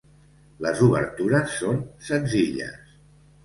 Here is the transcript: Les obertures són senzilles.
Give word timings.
Les 0.65 0.79
obertures 0.87 1.55
són 1.59 1.79
senzilles. 2.11 2.93